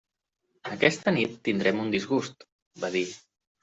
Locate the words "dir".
3.01-3.09